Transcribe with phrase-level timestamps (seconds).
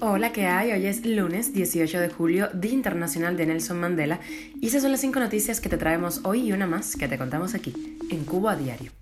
[0.00, 0.72] Hola, ¿qué hay?
[0.72, 4.20] Hoy es lunes 18 de julio, Día Internacional de Nelson Mandela,
[4.60, 7.18] y esas son las cinco noticias que te traemos hoy y una más que te
[7.18, 8.92] contamos aquí, en Cuba a Diario.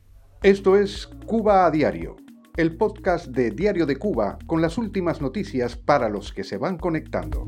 [0.43, 2.17] Esto es Cuba a Diario,
[2.57, 6.79] el podcast de Diario de Cuba con las últimas noticias para los que se van
[6.79, 7.47] conectando.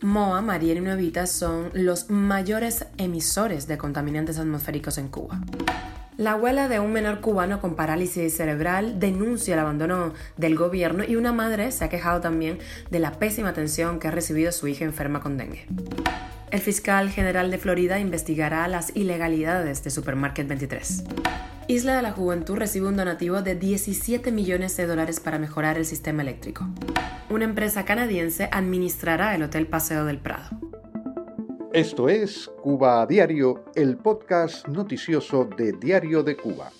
[0.00, 5.40] MOA, Mariel y Nuevita son los mayores emisores de contaminantes atmosféricos en Cuba.
[6.16, 11.16] La abuela de un menor cubano con parálisis cerebral denuncia el abandono del gobierno y
[11.16, 14.84] una madre se ha quejado también de la pésima atención que ha recibido su hija
[14.84, 15.66] enferma con dengue.
[16.52, 21.02] El fiscal general de Florida investigará las ilegalidades de Supermarket 23.
[21.66, 25.84] Isla de la Juventud recibe un donativo de 17 millones de dólares para mejorar el
[25.84, 26.68] sistema eléctrico.
[27.28, 30.73] Una empresa canadiense administrará el Hotel Paseo del Prado.
[31.74, 36.70] Esto es Cuba a Diario, el podcast noticioso de Diario de Cuba.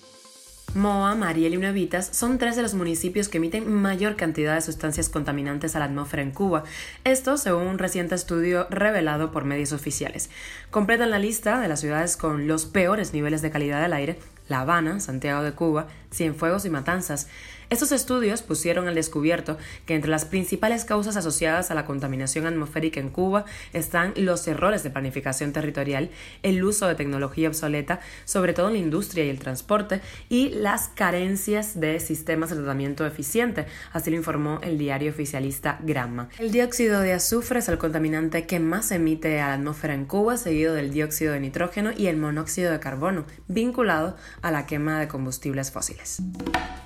[0.73, 5.09] Moa, Mariel y Nuevitas son tres de los municipios que emiten mayor cantidad de sustancias
[5.09, 6.63] contaminantes a la atmósfera en Cuba.
[7.03, 10.29] Esto según un reciente estudio revelado por medios oficiales.
[10.71, 14.17] Completan la lista de las ciudades con los peores niveles de calidad del aire
[14.47, 17.27] la Habana, Santiago de Cuba, Cienfuegos y Matanzas.
[17.69, 22.99] Estos estudios pusieron al descubierto que entre las principales causas asociadas a la contaminación atmosférica
[22.99, 26.09] en Cuba están los errores de planificación territorial,
[26.43, 30.89] el uso de tecnología obsoleta, sobre todo en la industria y el transporte, y las
[30.89, 36.29] carencias de sistemas de tratamiento eficiente, así lo informó el diario oficialista Gramma.
[36.39, 40.37] El dióxido de azufre es el contaminante que más emite a la atmósfera en Cuba,
[40.37, 45.07] seguido del dióxido de nitrógeno y el monóxido de carbono, vinculado a la quema de
[45.07, 46.21] combustibles fósiles.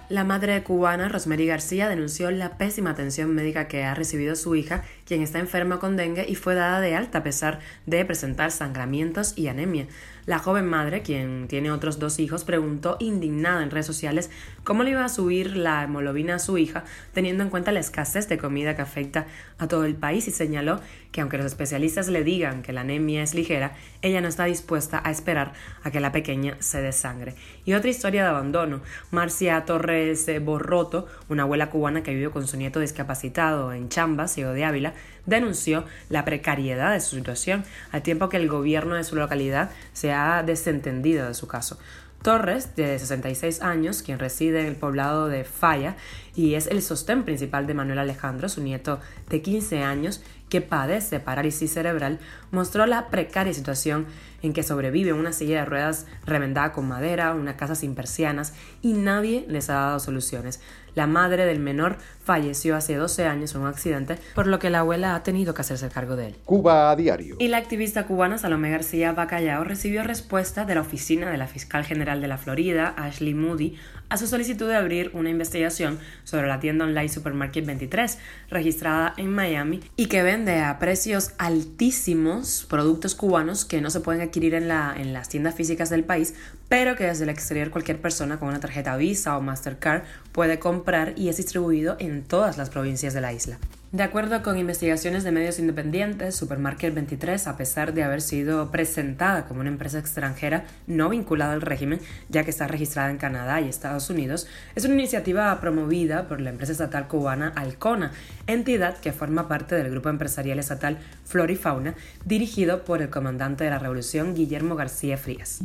[0.09, 4.83] La madre cubana, Rosemary García, denunció la pésima atención médica que ha recibido su hija,
[5.05, 9.37] quien está enferma con dengue y fue dada de alta a pesar de presentar sangramientos
[9.37, 9.85] y anemia.
[10.25, 14.29] La joven madre, quien tiene otros dos hijos, preguntó indignada en redes sociales
[14.63, 18.29] cómo le iba a subir la hemoglobina a su hija, teniendo en cuenta la escasez
[18.29, 19.25] de comida que afecta
[19.57, 20.81] a todo el país y señaló
[21.11, 25.01] que aunque los especialistas le digan que la anemia es ligera, ella no está dispuesta
[25.03, 25.53] a esperar
[25.83, 27.35] a que la pequeña se desangre.
[27.65, 28.81] Y otra historia de abandono.
[29.11, 34.53] Marcia Torres Borroto, una abuela cubana que vive con su nieto discapacitado en Chamba, ciego
[34.53, 34.93] de Ávila,
[35.25, 40.11] denunció la precariedad de su situación, al tiempo que el gobierno de su localidad se
[40.11, 41.77] ha desentendido de su caso.
[42.21, 45.95] Torres, de 66 años, quien reside en el poblado de Falla
[46.35, 48.99] y es el sostén principal de Manuel Alejandro, su nieto
[49.29, 52.19] de 15 años, que padece parálisis cerebral,
[52.51, 54.07] mostró la precaria situación
[54.41, 58.93] en que sobrevive una silla de ruedas remendada con madera, una casa sin persianas y
[58.93, 60.61] nadie les ha dado soluciones.
[60.95, 64.79] La madre del menor falleció hace 12 años en un accidente, por lo que la
[64.79, 66.35] abuela ha tenido que hacerse cargo de él.
[66.45, 67.35] Cuba a diario.
[67.39, 71.85] Y la activista cubana Salomé García Bacallao recibió respuesta de la oficina de la fiscal
[71.85, 73.77] general de la Florida, Ashley Moody,
[74.09, 78.17] a su solicitud de abrir una investigación sobre la tienda online Supermarket 23,
[78.49, 84.21] registrada en Miami y que vende a precios altísimos productos cubanos que no se pueden
[84.21, 86.33] adquirir en, la, en las tiendas físicas del país,
[86.69, 91.13] pero que desde el exterior cualquier persona con una tarjeta Visa o Mastercard puede comprar
[91.17, 93.59] y es distribuido en todas las provincias de la isla.
[93.91, 99.47] De acuerdo con investigaciones de medios independientes, Supermarket 23, a pesar de haber sido presentada
[99.47, 103.67] como una empresa extranjera no vinculada al régimen, ya que está registrada en Canadá y
[103.67, 104.45] Estados Unidos,
[104.75, 108.11] es una iniciativa promovida por la empresa estatal cubana Alcona,
[108.45, 111.95] entidad que forma parte del grupo empresarial estatal Florifauna,
[112.25, 115.61] dirigido por el comandante de la Revolución Guillermo García Frías.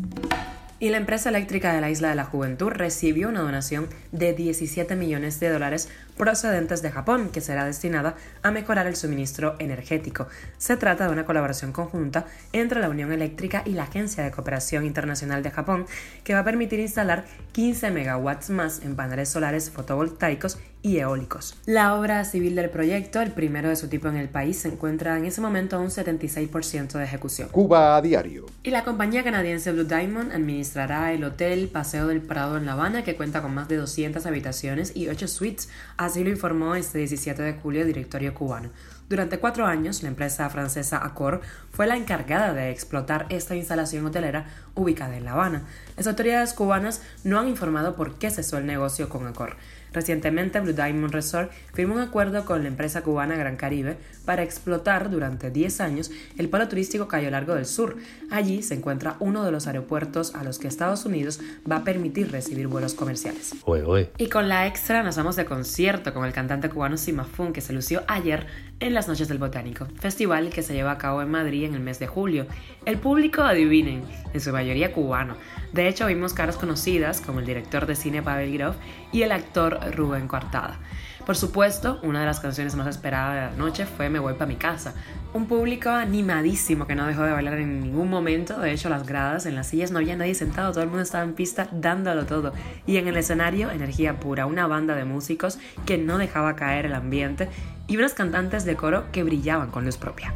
[0.81, 4.97] Y la empresa eléctrica de la Isla de la Juventud recibió una donación de 17
[4.97, 10.27] millones de dólares procedentes de Japón, que será destinada a mejorar el suministro energético.
[10.59, 14.85] Se trata de una colaboración conjunta entre la Unión Eléctrica y la Agencia de Cooperación
[14.85, 15.87] Internacional de Japón,
[16.23, 21.57] que va a permitir instalar 15 megawatts más en paneles solares fotovoltaicos y eólicos.
[21.65, 25.17] La obra civil del proyecto, el primero de su tipo en el país, se encuentra
[25.17, 27.49] en ese momento a un 76% de ejecución.
[27.49, 28.45] Cuba a diario.
[28.63, 33.03] Y la compañía canadiense Blue Diamond administrará el hotel Paseo del Prado en La Habana,
[33.03, 35.71] que cuenta con más de 200 habitaciones y 8 suites
[36.05, 38.69] Así lo informó este 17 de julio el directorio cubano.
[39.09, 41.41] Durante cuatro años, la empresa francesa Accor
[41.71, 45.63] fue la encargada de explotar esta instalación hotelera ubicada en La Habana.
[45.97, 49.57] Las autoridades cubanas no han informado por qué cesó el negocio con Accor.
[49.95, 55.09] Recientemente, Blue Diamond Resort firmó un acuerdo con la empresa cubana Gran Caribe para explotar
[55.09, 57.97] durante 10 años el polo turístico Cayo Largo del Sur.
[58.31, 62.33] Allí se encuentra uno de los aeropuertos a los que Estados Unidos va a permitir
[62.33, 63.55] recibir vuelos comerciales.
[64.19, 67.73] Y con la extra nos vamos de concierto con el cantante cubano Simafun, que se
[67.73, 68.47] lució ayer
[68.85, 71.81] en las Noches del Botánico, festival que se lleva a cabo en Madrid en el
[71.81, 72.47] mes de julio.
[72.85, 74.03] El público, adivinen,
[74.35, 75.37] en su mayoría cubano.
[75.73, 78.77] De hecho, vimos caras conocidas como el director de cine Pavel Grof
[79.11, 80.79] y el actor Rubén Coartada.
[81.27, 84.47] Por supuesto, una de las canciones más esperadas de la noche fue Me voy para
[84.47, 84.95] mi casa.
[85.33, 88.61] Un público animadísimo que no dejó de bailar en ningún momento.
[88.61, 91.25] De hecho, las gradas, en las sillas no había nadie sentado, todo el mundo estaba
[91.25, 92.53] en pista dándolo todo.
[92.87, 96.95] Y en el escenario, energía pura, una banda de músicos que no dejaba caer el
[96.95, 97.49] ambiente
[97.87, 100.33] y unas cantantes de coro que brillaban con luz propia.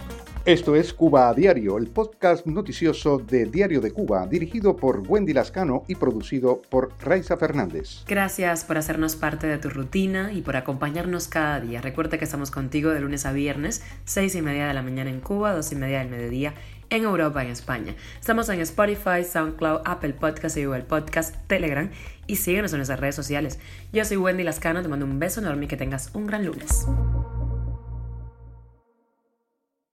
[0.49, 5.35] Esto es Cuba a Diario, el podcast noticioso de Diario de Cuba, dirigido por Wendy
[5.35, 8.03] Lascano y producido por Raiza Fernández.
[8.06, 11.83] Gracias por hacernos parte de tu rutina y por acompañarnos cada día.
[11.83, 15.21] Recuerda que estamos contigo de lunes a viernes, seis y media de la mañana en
[15.21, 16.55] Cuba, dos y media del mediodía
[16.89, 17.94] en Europa y en España.
[18.19, 21.91] Estamos en Spotify, SoundCloud, Apple Podcast y Google Podcast, Telegram
[22.27, 23.59] y síguenos en nuestras redes sociales.
[23.93, 26.87] Yo soy Wendy Lascano, te mando un beso enorme y que tengas un gran lunes.